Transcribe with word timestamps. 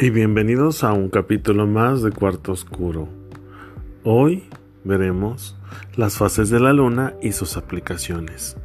y 0.00 0.10
bienvenidos 0.10 0.84
a 0.84 0.92
un 0.92 1.08
capítulo 1.08 1.66
más 1.66 2.02
de 2.02 2.12
Cuarto 2.12 2.52
Oscuro. 2.52 3.08
Hoy 4.04 4.48
veremos 4.84 5.56
las 5.96 6.16
fases 6.18 6.50
de 6.50 6.60
la 6.60 6.72
luna 6.72 7.14
y 7.20 7.32
sus 7.32 7.56
aplicaciones. 7.56 8.56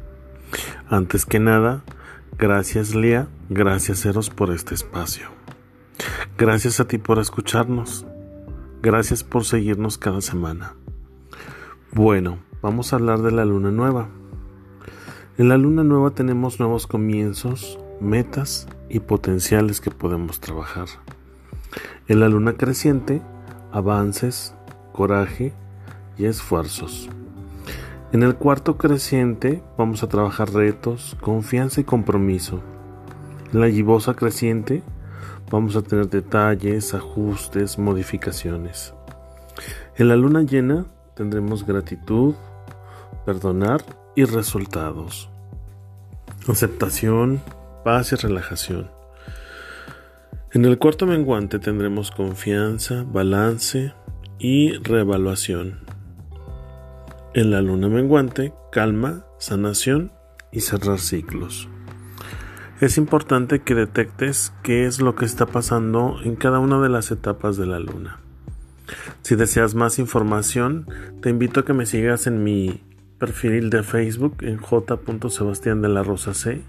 Antes 0.88 1.26
que 1.26 1.40
nada, 1.40 1.82
gracias 2.38 2.94
Lía, 2.94 3.26
gracias 3.48 4.06
Eros 4.06 4.30
por 4.30 4.52
este 4.52 4.74
espacio. 4.74 5.26
Gracias 6.38 6.78
a 6.78 6.86
ti 6.86 6.98
por 6.98 7.18
escucharnos. 7.18 8.06
Gracias 8.80 9.24
por 9.24 9.44
seguirnos 9.44 9.98
cada 9.98 10.20
semana. 10.20 10.76
Bueno, 11.90 12.38
vamos 12.62 12.92
a 12.92 12.96
hablar 12.96 13.22
de 13.22 13.32
la 13.32 13.44
luna 13.44 13.72
nueva. 13.72 14.08
En 15.36 15.48
la 15.48 15.56
luna 15.56 15.82
nueva 15.82 16.10
tenemos 16.10 16.60
nuevos 16.60 16.86
comienzos, 16.86 17.80
metas 18.00 18.68
y 18.88 19.00
potenciales 19.00 19.80
que 19.80 19.90
podemos 19.90 20.38
trabajar. 20.38 20.86
En 22.08 22.20
la 22.20 22.28
luna 22.28 22.54
creciente, 22.54 23.22
avances, 23.72 24.54
coraje 24.92 25.52
y 26.16 26.26
esfuerzos. 26.26 27.08
En 28.12 28.22
el 28.22 28.36
cuarto 28.36 28.76
creciente 28.76 29.62
vamos 29.76 30.02
a 30.02 30.08
trabajar 30.08 30.52
retos, 30.52 31.16
confianza 31.20 31.80
y 31.80 31.84
compromiso. 31.84 32.60
En 33.52 33.60
la 33.60 33.68
gibosa 33.68 34.14
creciente 34.14 34.82
vamos 35.50 35.74
a 35.74 35.82
tener 35.82 36.08
detalles, 36.08 36.94
ajustes, 36.94 37.78
modificaciones. 37.78 38.94
En 39.96 40.08
la 40.08 40.16
luna 40.16 40.42
llena 40.42 40.86
tendremos 41.14 41.66
gratitud, 41.66 42.34
perdonar 43.24 43.84
y 44.14 44.24
resultados. 44.24 45.28
Aceptación, 46.48 47.42
paz 47.84 48.12
y 48.12 48.16
relajación. 48.16 48.93
En 50.54 50.64
el 50.64 50.78
cuarto 50.78 51.04
menguante 51.04 51.58
tendremos 51.58 52.12
confianza, 52.12 53.02
balance 53.02 53.92
y 54.38 54.74
reevaluación. 54.74 55.80
En 57.34 57.50
la 57.50 57.60
luna 57.60 57.88
menguante, 57.88 58.52
calma, 58.70 59.26
sanación 59.40 60.12
y 60.52 60.60
cerrar 60.60 61.00
ciclos. 61.00 61.68
Es 62.80 62.98
importante 62.98 63.62
que 63.62 63.74
detectes 63.74 64.52
qué 64.62 64.86
es 64.86 65.00
lo 65.00 65.16
que 65.16 65.24
está 65.24 65.46
pasando 65.46 66.20
en 66.22 66.36
cada 66.36 66.60
una 66.60 66.80
de 66.80 66.88
las 66.88 67.10
etapas 67.10 67.56
de 67.56 67.66
la 67.66 67.80
luna. 67.80 68.20
Si 69.22 69.34
deseas 69.34 69.74
más 69.74 69.98
información, 69.98 70.86
te 71.20 71.30
invito 71.30 71.58
a 71.58 71.64
que 71.64 71.72
me 71.72 71.84
sigas 71.84 72.28
en 72.28 72.44
mi 72.44 72.80
perfil 73.18 73.70
de 73.70 73.82
Facebook 73.82 74.36
en 74.42 74.58
j.sebastián 74.58 75.82
de 75.82 75.88
la 75.88 76.04
Rosa 76.04 76.32
C 76.32 76.62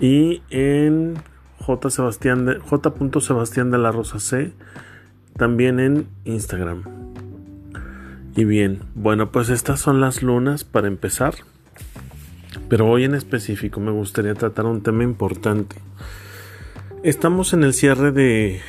y 0.00 0.40
en 0.50 1.14
J. 1.62 1.90
Sebastián 1.90 2.44
de. 2.46 2.60
Sebastián 3.20 3.70
de 3.70 3.78
la 3.78 3.92
Rosa 3.92 4.18
C, 4.18 4.52
también 5.36 5.80
en 5.80 6.08
Instagram. 6.24 6.82
Y 8.34 8.44
bien, 8.44 8.80
bueno, 8.94 9.30
pues 9.30 9.48
estas 9.48 9.80
son 9.80 10.00
las 10.00 10.22
lunas 10.22 10.64
para 10.64 10.88
empezar. 10.88 11.34
Pero 12.68 12.88
hoy 12.88 13.04
en 13.04 13.14
específico 13.14 13.80
me 13.80 13.92
gustaría 13.92 14.34
tratar 14.34 14.66
un 14.66 14.82
tema 14.82 15.04
importante. 15.04 15.76
Estamos 17.02 17.52
en 17.52 17.64
el 17.64 17.74
cierre 17.74 18.12
de, 18.12 18.60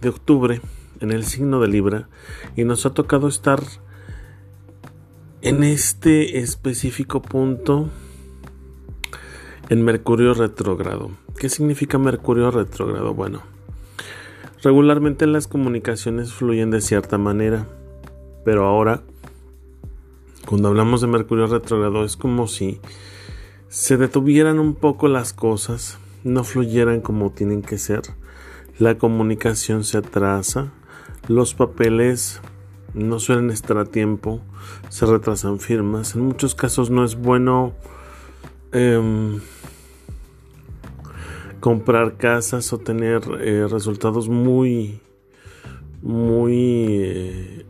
de 0.00 0.08
octubre, 0.08 0.60
en 1.00 1.10
el 1.10 1.24
signo 1.24 1.60
de 1.60 1.68
Libra, 1.68 2.08
y 2.56 2.64
nos 2.64 2.86
ha 2.86 2.94
tocado 2.94 3.28
estar 3.28 3.60
en 5.42 5.64
este 5.64 6.38
específico 6.38 7.22
punto 7.22 7.90
en 9.68 9.84
Mercurio 9.84 10.34
retrógrado. 10.34 11.10
¿Qué 11.40 11.48
significa 11.48 11.96
Mercurio 11.96 12.50
retrógrado? 12.50 13.14
Bueno, 13.14 13.40
regularmente 14.62 15.26
las 15.26 15.48
comunicaciones 15.48 16.34
fluyen 16.34 16.70
de 16.70 16.82
cierta 16.82 17.16
manera, 17.16 17.66
pero 18.44 18.66
ahora, 18.66 19.00
cuando 20.46 20.68
hablamos 20.68 21.00
de 21.00 21.06
Mercurio 21.06 21.46
retrógrado, 21.46 22.04
es 22.04 22.18
como 22.18 22.46
si 22.46 22.78
se 23.70 23.96
detuvieran 23.96 24.58
un 24.58 24.74
poco 24.74 25.08
las 25.08 25.32
cosas, 25.32 25.98
no 26.24 26.44
fluyeran 26.44 27.00
como 27.00 27.30
tienen 27.30 27.62
que 27.62 27.78
ser, 27.78 28.02
la 28.78 28.98
comunicación 28.98 29.82
se 29.82 29.96
atrasa, 29.96 30.74
los 31.26 31.54
papeles 31.54 32.42
no 32.92 33.18
suelen 33.18 33.48
estar 33.48 33.78
a 33.78 33.86
tiempo, 33.86 34.42
se 34.90 35.06
retrasan 35.06 35.58
firmas, 35.58 36.14
en 36.14 36.20
muchos 36.20 36.54
casos 36.54 36.90
no 36.90 37.02
es 37.02 37.16
bueno 37.16 37.72
em, 38.72 39.40
comprar 41.60 42.16
casas 42.16 42.72
o 42.72 42.78
tener 42.78 43.22
eh, 43.40 43.66
resultados 43.68 44.28
muy 44.28 45.00
muy 46.02 46.54
eh, 47.02 47.66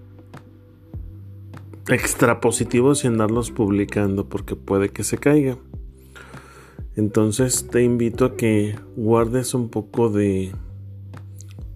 extra 1.89 2.41
positivos 2.41 3.05
y 3.05 3.09
andarlos 3.09 3.51
publicando 3.51 4.28
porque 4.28 4.55
puede 4.55 4.91
que 4.91 5.03
se 5.03 5.19
caiga. 5.19 5.59
Entonces 6.97 7.69
te 7.69 7.83
invito 7.83 8.25
a 8.25 8.37
que 8.37 8.78
guardes 8.97 9.55
un 9.55 9.69
poco 9.69 10.09
de 10.09 10.53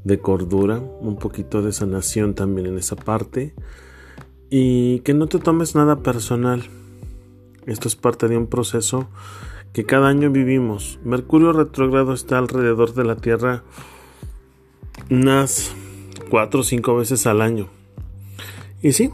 de 0.05 0.19
cordura 0.19 0.83
un 1.01 1.17
poquito 1.17 1.63
de 1.63 1.73
sanación 1.73 2.35
también 2.35 2.67
en 2.67 2.79
esa 2.79 2.95
parte 2.95 3.55
y 4.51 5.01
que 5.01 5.15
no 5.15 5.27
te 5.27 5.39
tomes 5.39 5.75
nada 5.75 6.03
personal. 6.03 6.63
Esto 7.67 7.89
es 7.89 7.97
parte 7.97 8.29
de 8.29 8.37
un 8.37 8.47
proceso 8.47 9.09
que 9.75 9.85
cada 9.85 10.09
año 10.09 10.31
vivimos. 10.31 11.01
Mercurio 11.05 11.53
retrógrado 11.53 12.15
está 12.15 12.39
alrededor 12.39 12.95
de 12.95 13.05
la 13.05 13.17
Tierra 13.17 13.65
unas 15.11 15.75
cuatro 16.31 16.61
o 16.61 16.63
cinco 16.63 16.97
veces 16.97 17.27
al 17.27 17.43
año. 17.43 17.69
Y 18.81 18.93
sí, 18.93 19.11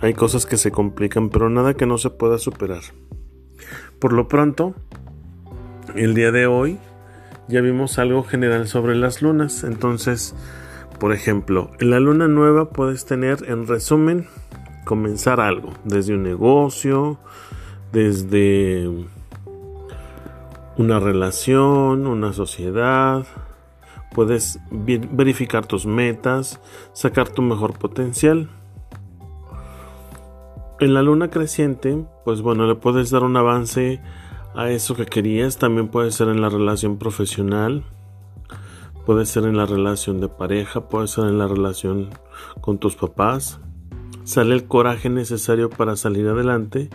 hay 0.00 0.14
cosas 0.14 0.46
que 0.46 0.56
se 0.56 0.72
complican, 0.72 1.28
pero 1.28 1.50
nada 1.50 1.74
que 1.74 1.84
no 1.84 1.98
se 1.98 2.08
pueda 2.08 2.38
superar. 2.38 2.80
Por 3.98 4.14
lo 4.14 4.28
pronto, 4.28 4.74
el 5.94 6.14
día 6.14 6.32
de 6.32 6.46
hoy 6.46 6.78
ya 7.46 7.60
vimos 7.60 7.98
algo 7.98 8.24
general 8.24 8.66
sobre 8.66 8.96
las 8.96 9.20
lunas. 9.20 9.62
Entonces, 9.62 10.34
por 10.98 11.12
ejemplo, 11.12 11.70
en 11.80 11.90
la 11.90 12.00
luna 12.00 12.28
nueva 12.28 12.70
puedes 12.70 13.04
tener, 13.04 13.44
en 13.46 13.66
resumen, 13.66 14.26
comenzar 14.86 15.38
algo, 15.38 15.74
desde 15.84 16.14
un 16.14 16.22
negocio, 16.22 17.18
desde 17.92 18.88
una 20.78 21.00
relación, 21.00 22.06
una 22.06 22.32
sociedad. 22.32 23.26
Puedes 24.14 24.60
verificar 24.70 25.66
tus 25.66 25.84
metas, 25.84 26.60
sacar 26.92 27.28
tu 27.28 27.42
mejor 27.42 27.76
potencial. 27.76 28.48
En 30.80 30.94
la 30.94 31.02
luna 31.02 31.28
creciente, 31.28 32.04
pues 32.24 32.40
bueno, 32.40 32.66
le 32.66 32.76
puedes 32.76 33.10
dar 33.10 33.24
un 33.24 33.36
avance 33.36 34.00
a 34.54 34.70
eso 34.70 34.94
que 34.94 35.04
querías. 35.04 35.58
También 35.58 35.88
puede 35.88 36.12
ser 36.12 36.28
en 36.28 36.40
la 36.40 36.48
relación 36.48 36.96
profesional, 36.96 37.82
puede 39.04 39.26
ser 39.26 39.44
en 39.44 39.56
la 39.56 39.66
relación 39.66 40.20
de 40.20 40.28
pareja, 40.28 40.88
puede 40.88 41.08
ser 41.08 41.24
en 41.24 41.38
la 41.38 41.48
relación 41.48 42.10
con 42.60 42.78
tus 42.78 42.94
papás. 42.94 43.58
Sale 44.22 44.54
el 44.54 44.66
coraje 44.66 45.10
necesario 45.10 45.70
para 45.70 45.96
salir 45.96 46.28
adelante 46.28 46.88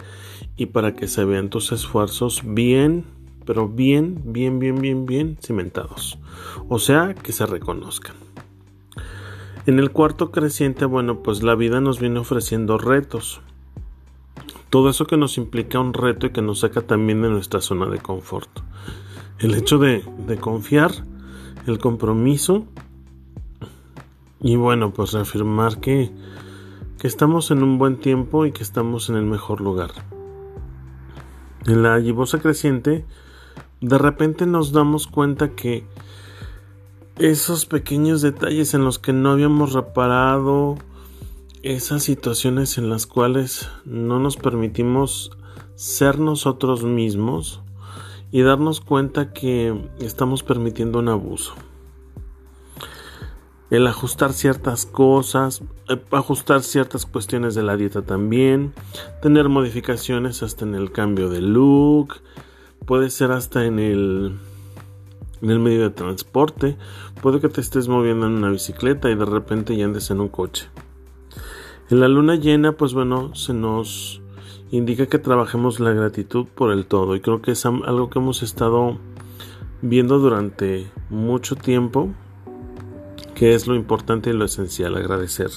y 0.55 0.67
para 0.67 0.95
que 0.95 1.07
se 1.07 1.25
vean 1.25 1.49
tus 1.49 1.73
esfuerzos 1.73 2.43
bien 2.45 3.22
pero 3.45 3.67
bien, 3.67 4.21
bien, 4.25 4.59
bien, 4.59 4.79
bien, 4.79 5.05
bien 5.05 5.37
cimentados. 5.41 6.19
O 6.69 6.79
sea, 6.79 7.13
que 7.13 7.31
se 7.31 7.45
reconozcan. 7.45 8.15
En 9.65 9.79
el 9.79 9.91
cuarto 9.91 10.31
creciente, 10.31 10.83
bueno, 10.83 11.23
pues 11.23 11.41
la 11.41 11.55
vida 11.55 11.79
nos 11.79 11.99
viene 11.99 12.19
ofreciendo 12.19 12.77
retos. 12.77 13.41
Todo 14.69 14.89
eso 14.89 15.05
que 15.05 15.15
nos 15.15 15.37
implica 15.37 15.79
un 15.79 15.93
reto 15.93 16.27
y 16.27 16.31
que 16.31 16.41
nos 16.41 16.59
saca 16.59 16.81
también 16.81 17.21
de 17.21 17.29
nuestra 17.29 17.61
zona 17.61 17.85
de 17.85 17.99
confort. 17.99 18.49
El 19.39 19.55
hecho 19.55 19.77
de, 19.77 20.03
confiar, 20.41 20.91
el 21.65 21.77
compromiso 21.77 22.65
y 24.41 24.57
bueno, 24.57 24.91
pues 24.91 25.13
reafirmar 25.13 25.79
que, 25.79 26.11
que 26.97 27.07
estamos 27.07 27.49
en 27.51 27.63
un 27.63 27.77
buen 27.77 27.97
tiempo 27.97 28.45
y 28.45 28.51
que 28.51 28.63
estamos 28.63 29.09
en 29.09 29.15
el 29.15 29.25
mejor 29.25 29.61
lugar. 29.61 29.91
En 31.65 31.83
la 31.83 32.01
gibosa 32.01 32.39
creciente, 32.39 33.05
de 33.83 33.97
repente 33.97 34.45
nos 34.45 34.71
damos 34.71 35.07
cuenta 35.07 35.55
que 35.55 35.83
esos 37.17 37.65
pequeños 37.65 38.21
detalles 38.21 38.73
en 38.73 38.85
los 38.85 38.97
que 38.97 39.11
no 39.11 39.31
habíamos 39.31 39.73
reparado, 39.73 40.77
esas 41.63 42.03
situaciones 42.03 42.77
en 42.77 42.89
las 42.89 43.05
cuales 43.05 43.69
no 43.83 44.19
nos 44.19 44.37
permitimos 44.37 45.31
ser 45.75 46.17
nosotros 46.17 46.85
mismos 46.85 47.61
y 48.31 48.41
darnos 48.41 48.79
cuenta 48.79 49.33
que 49.33 49.77
estamos 49.99 50.43
permitiendo 50.43 50.99
un 50.99 51.09
abuso. 51.09 51.53
El 53.69 53.85
ajustar 53.85 54.31
ciertas 54.31 54.85
cosas, 54.85 55.61
eh, 55.89 56.01
ajustar 56.11 56.63
ciertas 56.63 57.05
cuestiones 57.05 57.53
de 57.53 57.63
la 57.63 57.75
dieta 57.75 58.01
también, 58.01 58.73
tener 59.21 59.49
modificaciones 59.49 60.41
hasta 60.41 60.63
en 60.63 60.73
el 60.73 60.93
cambio 60.93 61.27
de 61.27 61.41
look, 61.41 62.21
puede 62.85 63.09
ser 63.09 63.31
hasta 63.31 63.65
en 63.65 63.79
el 63.79 64.37
en 65.41 65.49
el 65.49 65.59
medio 65.59 65.81
de 65.81 65.89
transporte, 65.89 66.77
puede 67.21 67.41
que 67.41 67.49
te 67.49 67.59
estés 67.59 67.89
moviendo 67.89 68.27
en 68.27 68.33
una 68.33 68.49
bicicleta 68.49 69.09
y 69.09 69.15
de 69.15 69.25
repente 69.25 69.75
ya 69.75 69.83
andes 69.83 70.09
en 70.09 70.21
un 70.21 70.29
coche. 70.29 70.69
En 71.89 71.99
la 71.99 72.07
luna 72.07 72.35
llena, 72.35 72.71
pues 72.77 72.93
bueno, 72.93 73.35
se 73.35 73.53
nos 73.53 74.21
indica 74.71 75.05
que 75.05 75.19
trabajemos 75.19 75.79
la 75.81 75.91
gratitud 75.91 76.47
por 76.47 76.71
el 76.71 76.85
todo. 76.85 77.15
Y 77.15 77.19
creo 77.19 77.41
que 77.41 77.51
es 77.51 77.65
algo 77.65 78.09
que 78.09 78.19
hemos 78.19 78.41
estado 78.41 78.97
viendo 79.81 80.17
durante 80.17 80.89
mucho 81.09 81.55
tiempo, 81.55 82.13
que 83.35 83.53
es 83.53 83.67
lo 83.67 83.75
importante 83.75 84.29
y 84.29 84.33
lo 84.33 84.45
esencial, 84.45 84.95
agradecer, 84.95 85.51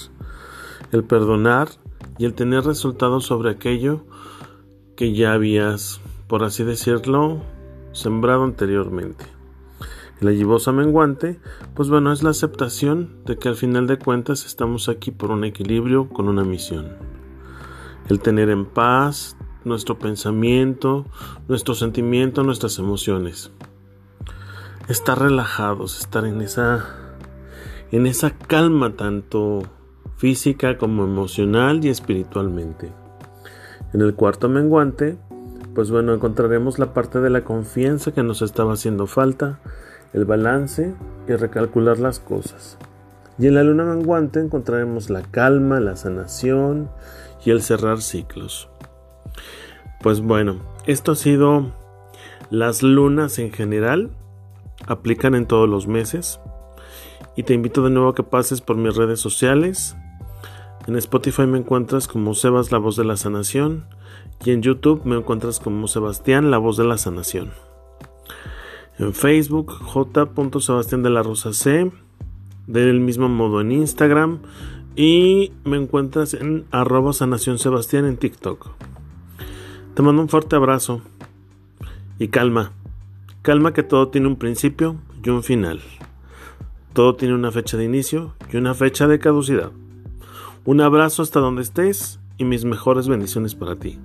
el 0.91 1.03
perdonar 1.03 1.69
y 2.17 2.25
el 2.25 2.33
tener 2.33 2.65
resultados 2.65 3.25
sobre 3.25 3.49
aquello 3.49 4.05
que 4.95 5.15
ya 5.15 5.33
habías, 5.33 6.01
por 6.27 6.43
así 6.43 6.63
decirlo, 6.63 7.41
sembrado 7.91 8.43
anteriormente. 8.43 9.25
La 10.19 10.31
gibosa 10.31 10.71
menguante, 10.71 11.39
pues 11.75 11.89
bueno, 11.89 12.11
es 12.11 12.23
la 12.23 12.31
aceptación 12.31 13.23
de 13.25 13.37
que 13.37 13.49
al 13.49 13.55
final 13.55 13.85
de 13.87 13.99
cuentas 13.99 14.45
estamos 14.45 14.89
aquí 14.89 15.11
por 15.11 15.31
un 15.31 15.43
equilibrio 15.43 16.09
con 16.09 16.27
una 16.27 16.43
misión. 16.43 16.97
El 18.09 18.19
tener 18.19 18.49
en 18.49 18.65
paz 18.65 19.37
nuestro 19.63 19.99
pensamiento, 19.99 21.05
nuestro 21.47 21.75
sentimiento, 21.75 22.43
nuestras 22.43 22.79
emociones. 22.79 23.51
Estar 24.87 25.19
relajados, 25.19 25.99
estar 25.99 26.25
en 26.25 26.41
esa 26.41 26.85
en 27.91 28.05
esa 28.05 28.31
calma 28.31 28.95
tanto 28.95 29.61
física 30.17 30.77
como 30.77 31.03
emocional 31.03 31.85
y 31.85 31.89
espiritualmente. 31.89 32.91
En 33.93 34.01
el 34.01 34.15
cuarto 34.15 34.49
menguante, 34.49 35.17
pues 35.77 35.91
bueno, 35.91 36.11
encontraremos 36.15 36.79
la 36.79 36.91
parte 36.91 37.19
de 37.19 37.29
la 37.29 37.43
confianza 37.43 38.11
que 38.11 38.23
nos 38.23 38.41
estaba 38.41 38.73
haciendo 38.73 39.05
falta 39.05 39.59
el 40.11 40.25
balance 40.25 40.95
y 41.27 41.33
recalcular 41.33 41.99
las 41.99 42.19
cosas. 42.19 42.79
Y 43.37 43.45
en 43.45 43.53
la 43.53 43.61
luna 43.61 43.83
menguante 43.83 44.39
encontraremos 44.39 45.11
la 45.11 45.21
calma, 45.21 45.79
la 45.79 45.95
sanación 45.95 46.89
y 47.45 47.51
el 47.51 47.61
cerrar 47.61 48.01
ciclos. 48.01 48.69
Pues 50.01 50.19
bueno, 50.19 50.61
esto 50.87 51.11
ha 51.11 51.15
sido 51.15 51.71
las 52.49 52.81
lunas 52.81 53.37
en 53.37 53.51
general, 53.51 54.09
aplican 54.87 55.35
en 55.35 55.45
todos 55.45 55.69
los 55.69 55.85
meses. 55.85 56.39
Y 57.35 57.43
te 57.43 57.53
invito 57.53 57.83
de 57.83 57.91
nuevo 57.91 58.09
a 58.09 58.15
que 58.15 58.23
pases 58.23 58.61
por 58.61 58.77
mis 58.77 58.95
redes 58.95 59.19
sociales. 59.19 59.95
En 60.87 60.95
Spotify 60.95 61.45
me 61.45 61.57
encuentras 61.57 62.07
como 62.07 62.33
Sebas, 62.33 62.71
la 62.71 62.77
voz 62.77 62.95
de 62.95 63.03
la 63.03 63.17
sanación. 63.17 63.83
Y 64.45 64.51
en 64.51 64.61
YouTube 64.61 65.01
me 65.03 65.17
encuentras 65.17 65.59
como 65.59 65.85
Sebastián, 65.89 66.49
la 66.49 66.59
voz 66.59 66.77
de 66.77 66.85
la 66.85 66.97
sanación. 66.97 67.51
En 68.97 69.13
Facebook, 69.13 69.69
J. 69.69 70.25
De 70.25 71.09
la 71.09 71.23
Rosa 71.23 71.51
C. 71.51 71.91
Del 72.67 73.01
mismo 73.01 73.27
modo 73.27 73.59
en 73.59 73.73
Instagram. 73.73 74.39
Y 74.95 75.51
me 75.65 75.75
encuentras 75.75 76.33
en 76.33 76.65
arroba 76.71 77.11
sanación 77.11 77.57
en 78.05 78.15
TikTok. 78.15 78.69
Te 79.93 80.01
mando 80.01 80.21
un 80.21 80.29
fuerte 80.29 80.55
abrazo. 80.55 81.01
Y 82.17 82.29
calma. 82.29 82.71
Calma 83.41 83.73
que 83.73 83.83
todo 83.83 84.07
tiene 84.07 84.27
un 84.27 84.37
principio 84.37 84.95
y 85.21 85.29
un 85.31 85.43
final. 85.43 85.81
Todo 86.93 87.15
tiene 87.15 87.35
una 87.35 87.51
fecha 87.51 87.75
de 87.75 87.83
inicio 87.83 88.35
y 88.53 88.55
una 88.55 88.73
fecha 88.73 89.07
de 89.07 89.19
caducidad. 89.19 89.71
Un 90.67 90.81
abrazo 90.81 91.21
hasta 91.21 91.39
donde 91.39 91.61
estés 91.61 92.19
y 92.37 92.43
mis 92.43 92.65
mejores 92.65 93.07
bendiciones 93.07 93.55
para 93.55 93.77
ti. 93.77 93.97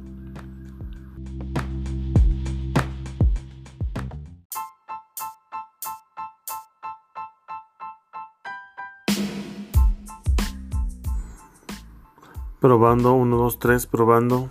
Probando, 12.60 13.14
1, 13.14 13.36
2, 13.36 13.58
3, 13.58 13.86
probando. 13.88 14.48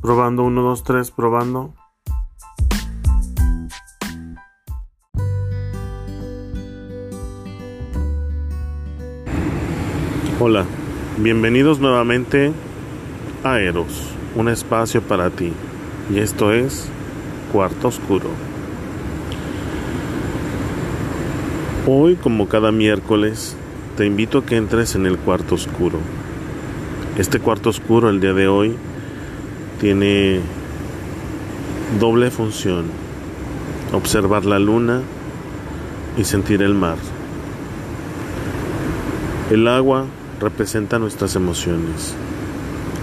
Probando, 0.00 0.44
1, 0.44 0.62
2, 0.62 0.82
3, 0.82 1.10
probando. 1.10 1.74
Hola, 10.40 10.64
bienvenidos 11.18 11.80
nuevamente 11.80 12.52
a 13.44 13.60
Eros, 13.60 14.10
un 14.34 14.48
espacio 14.48 15.02
para 15.02 15.30
ti. 15.30 15.52
Y 16.12 16.18
esto 16.18 16.52
es 16.52 16.88
Cuarto 17.52 17.88
Oscuro. 17.88 18.30
Hoy, 21.86 22.16
como 22.16 22.48
cada 22.48 22.72
miércoles, 22.72 23.56
te 23.96 24.06
invito 24.06 24.38
a 24.38 24.46
que 24.46 24.56
entres 24.56 24.94
en 24.94 25.06
el 25.06 25.18
cuarto 25.18 25.56
oscuro 25.56 25.98
este 27.18 27.40
cuarto 27.40 27.68
oscuro 27.68 28.08
el 28.08 28.20
día 28.20 28.32
de 28.32 28.48
hoy 28.48 28.74
tiene 29.80 30.40
doble 32.00 32.30
función. 32.30 32.86
Observar 33.92 34.46
la 34.46 34.58
luna 34.58 35.02
y 36.16 36.24
sentir 36.24 36.62
el 36.62 36.72
mar. 36.72 36.96
El 39.50 39.68
agua 39.68 40.06
representa 40.42 40.98
nuestras 40.98 41.36
emociones. 41.36 42.14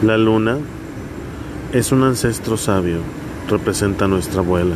La 0.03 0.17
luna 0.17 0.57
es 1.71 1.93
un 1.93 2.03
ancestro 2.03 2.57
sabio, 2.57 2.97
representa 3.49 4.09
nuestra 4.09 4.41
abuela, 4.41 4.75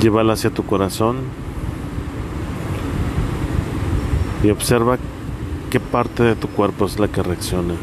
Llévala 0.00 0.32
hacia 0.32 0.50
tu 0.50 0.64
corazón 0.64 1.16
y 4.42 4.50
observa 4.50 4.96
qué 5.70 5.78
parte 5.78 6.22
de 6.22 6.36
tu 6.36 6.48
cuerpo 6.48 6.86
es 6.86 6.98
la 6.98 7.08
que 7.08 7.22
reacciona. 7.22 7.74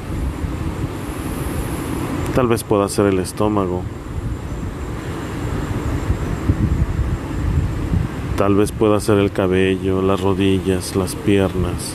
Tal 2.34 2.48
vez 2.48 2.64
pueda 2.64 2.90
ser 2.90 3.06
el 3.06 3.20
estómago. 3.20 3.84
Tal 8.38 8.56
vez 8.56 8.72
pueda 8.72 9.00
ser 9.00 9.20
el 9.20 9.32
cabello, 9.32 10.02
las 10.02 10.20
rodillas, 10.20 10.96
las 10.96 11.16
piernas. 11.16 11.94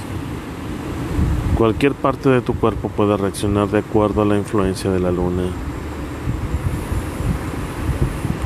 Cualquier 1.57 1.95
parte 1.95 2.28
de 2.28 2.40
tu 2.40 2.54
cuerpo 2.54 2.88
puede 2.88 3.16
reaccionar 3.16 3.66
de 3.68 3.80
acuerdo 3.80 4.23
a 4.23 4.25
la 4.25 4.38
influencia 4.38 4.88
de 4.92 5.00
la 5.00 5.11
luna. 5.11 5.42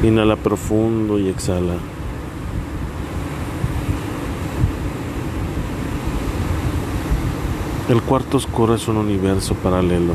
Inhala 0.02 0.36
profundo 0.36 1.18
y 1.18 1.28
exhala. 1.28 1.74
El 7.90 8.00
cuarto 8.00 8.38
oscuro 8.38 8.74
es 8.74 8.88
un 8.88 8.96
universo 8.96 9.54
paralelo. 9.54 10.14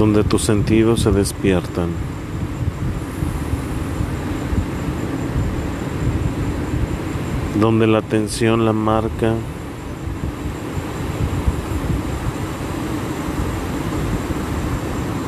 donde 0.00 0.24
tus 0.24 0.40
sentidos 0.40 1.02
se 1.02 1.12
despiertan. 1.12 1.90
donde 7.60 7.86
la 7.86 7.98
atención 7.98 8.64
la 8.64 8.72
marca 8.72 9.34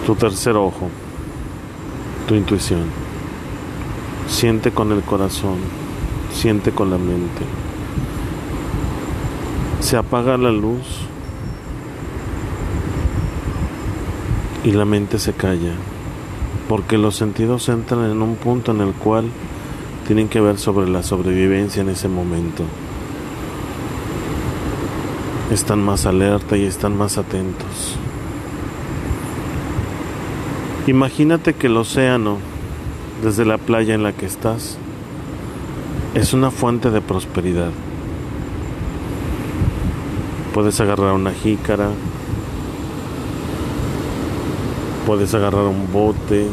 tu 0.07 0.15
tercer 0.15 0.57
ojo, 0.57 0.89
tu 2.27 2.35
intuición. 2.35 2.87
Siente 4.27 4.71
con 4.71 4.91
el 4.93 5.03
corazón, 5.03 5.59
siente 6.33 6.73
con 6.73 6.89
la 6.89 6.97
mente. 6.97 7.45
Se 9.81 9.99
apaga 9.99 10.39
la 10.39 10.51
luz 10.51 11.12
y 14.65 14.73
la 14.73 14.85
mente 14.85 15.19
se 15.19 15.33
calla, 15.33 15.73
porque 16.69 16.99
los 16.99 17.17
sentidos 17.17 17.69
entran 17.69 18.11
en 18.11 18.23
un 18.23 18.37
punto 18.37 18.71
en 18.73 18.81
el 18.81 18.93
cual 18.93 19.27
tienen 20.07 20.29
que 20.29 20.41
ver 20.41 20.59
sobre 20.59 20.89
la 20.89 21.03
sobrevivencia 21.03 21.83
en 21.83 21.89
ese 21.89 22.09
momento. 22.09 22.65
Están 25.51 25.83
más 25.83 26.07
alerta 26.07 26.57
y 26.57 26.65
están 26.65 26.97
más 26.97 27.19
atentos. 27.19 27.97
Imagínate 30.87 31.55
que 31.55 31.67
el 31.67 31.77
océano, 31.77 32.39
desde 33.23 33.45
la 33.45 33.59
playa 33.59 33.95
en 33.95 34.03
la 34.03 34.13
que 34.13 34.27
estás, 34.27 34.79
es 36.15 36.33
una 36.33 36.51
fuente 36.51 36.91
de 36.91 37.01
prosperidad. 37.01 37.71
Puedes 40.55 40.81
agarrar 40.81 41.13
una 41.15 41.33
jícara, 41.33 41.91
puedes 45.07 45.35
agarrar 45.35 45.65
un 45.65 45.93
bote, 45.93 46.47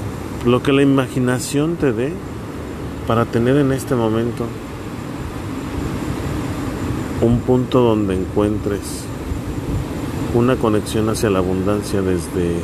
lo 0.45 0.63
que 0.63 0.73
la 0.73 0.81
imaginación 0.81 1.75
te 1.75 1.93
dé 1.93 2.11
para 3.07 3.25
tener 3.25 3.57
en 3.57 3.71
este 3.71 3.95
momento 3.95 4.45
un 7.21 7.39
punto 7.41 7.81
donde 7.81 8.15
encuentres 8.15 9.03
una 10.33 10.55
conexión 10.55 11.09
hacia 11.09 11.29
la 11.29 11.39
abundancia 11.39 12.01
desde, 12.01 12.55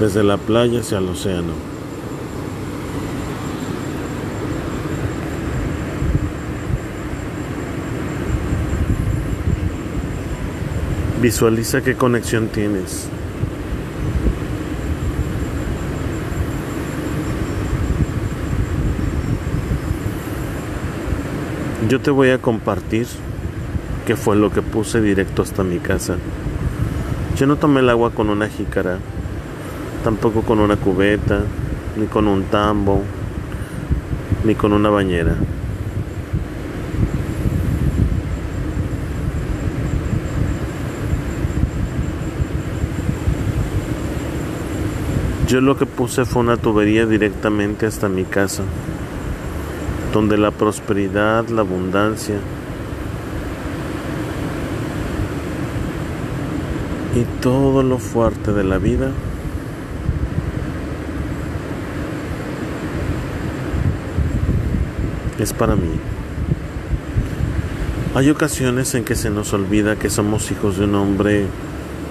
desde 0.00 0.22
la 0.22 0.36
playa 0.36 0.80
hacia 0.80 0.98
el 0.98 1.08
océano. 1.08 1.52
Visualiza 11.22 11.82
qué 11.82 11.94
conexión 11.96 12.48
tienes. 12.48 13.08
Yo 21.88 22.00
te 22.00 22.10
voy 22.10 22.30
a 22.30 22.38
compartir 22.38 23.06
qué 24.06 24.16
fue 24.16 24.34
lo 24.34 24.50
que 24.50 24.60
puse 24.60 25.00
directo 25.00 25.42
hasta 25.42 25.62
mi 25.62 25.78
casa. 25.78 26.16
Yo 27.36 27.46
no 27.46 27.54
tomé 27.58 27.78
el 27.78 27.88
agua 27.88 28.10
con 28.10 28.28
una 28.28 28.48
jícara, 28.48 28.98
tampoco 30.02 30.42
con 30.42 30.58
una 30.58 30.74
cubeta, 30.74 31.42
ni 31.96 32.06
con 32.06 32.26
un 32.26 32.42
tambo, 32.46 33.02
ni 34.42 34.56
con 34.56 34.72
una 34.72 34.90
bañera. 34.90 35.36
Yo 45.46 45.60
lo 45.60 45.76
que 45.76 45.86
puse 45.86 46.24
fue 46.24 46.42
una 46.42 46.56
tubería 46.56 47.06
directamente 47.06 47.86
hasta 47.86 48.08
mi 48.08 48.24
casa 48.24 48.64
donde 50.16 50.38
la 50.38 50.50
prosperidad, 50.50 51.46
la 51.48 51.60
abundancia 51.60 52.36
y 57.14 57.22
todo 57.42 57.82
lo 57.82 57.98
fuerte 57.98 58.54
de 58.54 58.64
la 58.64 58.78
vida 58.78 59.10
es 65.38 65.52
para 65.52 65.76
mí. 65.76 65.92
Hay 68.14 68.30
ocasiones 68.30 68.94
en 68.94 69.04
que 69.04 69.16
se 69.16 69.28
nos 69.28 69.52
olvida 69.52 69.96
que 69.96 70.08
somos 70.08 70.50
hijos 70.50 70.78
de 70.78 70.86
un 70.86 70.94
hombre 70.94 71.44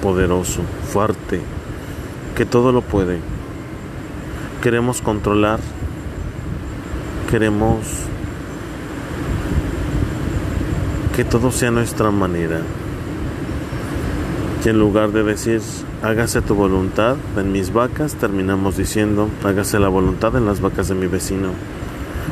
poderoso, 0.04 0.62
fuerte, 0.94 1.42
que 2.38 2.46
todo 2.46 2.72
lo 2.72 2.84
puede. 2.84 3.18
Queremos 4.62 5.02
controlar 5.02 5.60
queremos 7.30 7.80
que 11.16 11.24
todo 11.24 11.52
sea 11.52 11.72
nuestra 11.72 12.12
manera. 12.12 12.62
Y 14.64 14.70
en 14.70 14.80
lugar 14.80 15.12
de 15.12 15.24
decir, 15.24 15.62
hágase 16.02 16.42
tu 16.42 16.56
voluntad 16.56 17.16
en 17.38 17.52
mis 17.52 17.72
vacas, 17.72 18.16
terminamos 18.16 18.78
diciendo, 18.78 19.30
hágase 19.44 19.80
la 19.80 19.88
voluntad 19.88 20.36
en 20.36 20.46
las 20.46 20.60
vacas 20.60 20.88
de 20.88 20.96
mi 20.96 21.08
vecino. 21.08 21.50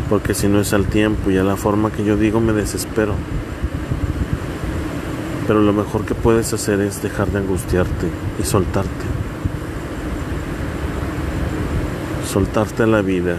Porque 0.10 0.34
si 0.34 0.48
no 0.48 0.60
es 0.60 0.74
al 0.74 0.86
tiempo 0.86 1.32
y 1.32 1.38
a 1.38 1.44
la 1.44 1.56
forma 1.56 1.92
que 1.92 2.04
yo 2.04 2.18
digo, 2.18 2.40
me 2.40 2.54
desespero. 2.54 3.14
Pero 5.48 5.62
lo 5.62 5.74
mejor 5.74 6.06
que 6.06 6.16
puedes 6.16 6.52
hacer 6.54 6.82
es 6.82 7.04
dejar 7.04 7.30
de 7.30 7.40
angustiarte 7.40 8.08
y 8.42 8.44
soltarte. 8.44 8.90
Soltarte 12.32 12.84
a 12.84 12.88
la 12.88 13.02
vida 13.02 13.38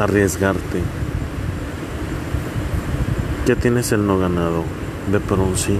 arriesgarte. 0.00 0.80
Ya 3.46 3.56
tienes 3.56 3.92
el 3.92 4.06
no 4.06 4.18
ganado, 4.18 4.64
de 5.10 5.20
por 5.20 5.38
un 5.38 5.56
sí. 5.56 5.78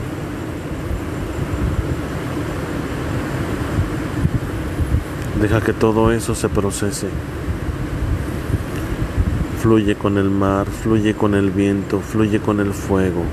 Deja 5.40 5.60
que 5.62 5.72
todo 5.72 6.12
eso 6.12 6.34
se 6.34 6.48
procese. 6.48 7.08
Fluye 9.62 9.94
con 9.94 10.18
el 10.18 10.30
mar, 10.30 10.66
fluye 10.66 11.14
con 11.14 11.34
el 11.34 11.50
viento, 11.50 12.00
fluye 12.00 12.40
con 12.40 12.60
el 12.60 12.72
fuego. 12.72 13.24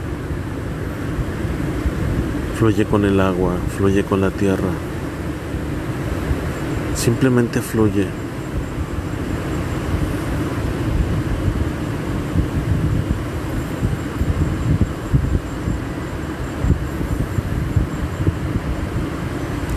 Fluye 2.58 2.86
con 2.86 3.06
el 3.06 3.20
agua, 3.20 3.54
fluye 3.78 4.04
con 4.04 4.22
la 4.22 4.32
tierra. 4.32 4.70
Simplemente 6.96 7.62
fluye. 7.62 8.08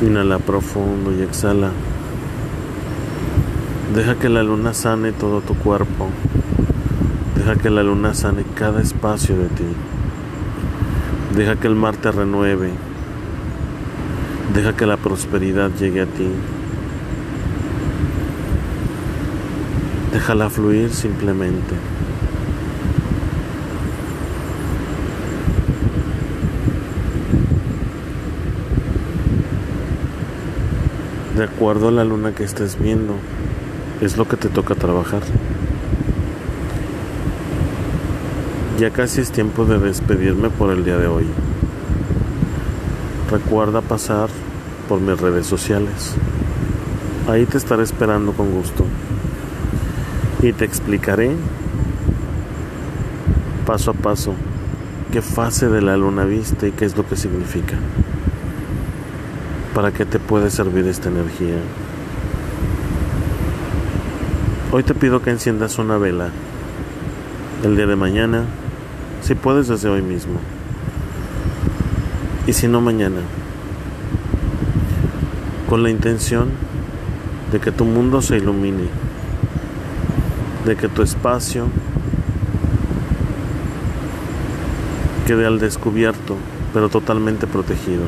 Inhala 0.02 0.38
profundo 0.38 1.12
y 1.12 1.22
exhala. 1.22 1.70
Deja 3.94 4.14
que 4.14 4.30
la 4.30 4.42
luna 4.42 4.72
sane 4.72 5.12
todo 5.12 5.42
tu 5.42 5.54
cuerpo. 5.54 6.08
Deja 7.36 7.56
que 7.56 7.68
la 7.68 7.82
luna 7.82 8.14
sane 8.14 8.44
cada 8.54 8.80
espacio 8.80 9.36
de 9.36 9.48
ti. 9.48 9.66
Deja 11.36 11.56
que 11.56 11.66
el 11.66 11.74
mar 11.74 11.96
te 11.96 12.10
renueve. 12.10 12.70
Deja 14.54 14.74
que 14.74 14.86
la 14.86 14.96
prosperidad 14.96 15.70
llegue 15.78 16.00
a 16.00 16.06
ti. 16.06 16.28
Déjala 20.12 20.48
fluir 20.48 20.90
simplemente. 20.90 21.74
De 31.40 31.46
acuerdo 31.46 31.88
a 31.88 31.90
la 31.90 32.04
luna 32.04 32.34
que 32.34 32.44
estés 32.44 32.78
viendo, 32.78 33.14
es 34.02 34.18
lo 34.18 34.28
que 34.28 34.36
te 34.36 34.50
toca 34.50 34.74
trabajar. 34.74 35.22
Ya 38.78 38.90
casi 38.90 39.22
es 39.22 39.32
tiempo 39.32 39.64
de 39.64 39.78
despedirme 39.78 40.50
por 40.50 40.70
el 40.70 40.84
día 40.84 40.98
de 40.98 41.06
hoy. 41.06 41.24
Recuerda 43.30 43.80
pasar 43.80 44.28
por 44.86 45.00
mis 45.00 45.18
redes 45.18 45.46
sociales. 45.46 46.14
Ahí 47.26 47.46
te 47.46 47.56
estaré 47.56 47.84
esperando 47.84 48.32
con 48.32 48.50
gusto. 48.50 48.84
Y 50.42 50.52
te 50.52 50.66
explicaré 50.66 51.36
paso 53.64 53.92
a 53.92 53.94
paso 53.94 54.34
qué 55.10 55.22
fase 55.22 55.70
de 55.70 55.80
la 55.80 55.96
luna 55.96 56.26
viste 56.26 56.68
y 56.68 56.72
qué 56.72 56.84
es 56.84 56.98
lo 56.98 57.08
que 57.08 57.16
significa. 57.16 57.78
¿Para 59.74 59.92
qué 59.92 60.04
te 60.04 60.18
puede 60.18 60.50
servir 60.50 60.84
esta 60.88 61.10
energía? 61.10 61.54
Hoy 64.72 64.82
te 64.82 64.94
pido 64.94 65.22
que 65.22 65.30
enciendas 65.30 65.78
una 65.78 65.96
vela. 65.96 66.30
El 67.62 67.76
día 67.76 67.86
de 67.86 67.94
mañana, 67.94 68.46
si 69.22 69.36
puedes 69.36 69.68
desde 69.68 69.88
hoy 69.88 70.02
mismo. 70.02 70.40
Y 72.48 72.52
si 72.52 72.66
no 72.66 72.80
mañana. 72.80 73.20
Con 75.68 75.84
la 75.84 75.90
intención 75.90 76.48
de 77.52 77.60
que 77.60 77.70
tu 77.70 77.84
mundo 77.84 78.22
se 78.22 78.38
ilumine. 78.38 78.88
De 80.66 80.74
que 80.74 80.88
tu 80.88 81.02
espacio 81.02 81.66
quede 85.28 85.46
al 85.46 85.60
descubierto, 85.60 86.34
pero 86.74 86.88
totalmente 86.88 87.46
protegido. 87.46 88.02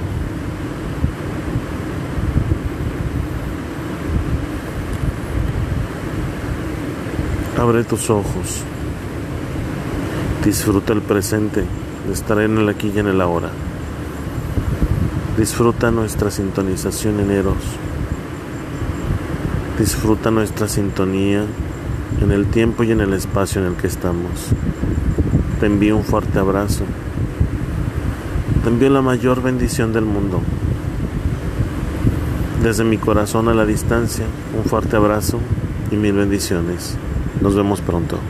Abre 7.62 7.84
tus 7.84 8.10
ojos. 8.10 8.64
Disfruta 10.44 10.92
el 10.92 11.00
presente 11.00 11.62
de 12.08 12.12
estar 12.12 12.40
en 12.40 12.58
el 12.58 12.68
aquí 12.68 12.90
y 12.92 12.98
en 12.98 13.06
el 13.06 13.20
ahora. 13.20 13.50
Disfruta 15.38 15.92
nuestra 15.92 16.32
sintonización 16.32 17.20
en 17.20 17.30
Eros. 17.30 17.62
Disfruta 19.78 20.32
nuestra 20.32 20.66
sintonía 20.66 21.44
en 22.20 22.32
el 22.32 22.46
tiempo 22.46 22.82
y 22.82 22.90
en 22.90 23.00
el 23.00 23.12
espacio 23.12 23.60
en 23.60 23.68
el 23.68 23.76
que 23.76 23.86
estamos. 23.86 24.48
Te 25.60 25.66
envío 25.66 25.96
un 25.96 26.02
fuerte 26.02 26.40
abrazo. 26.40 26.82
Te 28.64 28.70
envío 28.70 28.90
la 28.90 29.02
mayor 29.02 29.40
bendición 29.40 29.92
del 29.92 30.04
mundo. 30.04 30.40
Desde 32.60 32.82
mi 32.82 32.98
corazón 32.98 33.46
a 33.46 33.54
la 33.54 33.64
distancia, 33.64 34.24
un 34.58 34.64
fuerte 34.64 34.96
abrazo 34.96 35.38
y 35.92 35.94
mil 35.94 36.14
bendiciones. 36.14 36.96
Nos 37.42 37.56
vemos 37.56 37.80
pronto. 37.80 38.20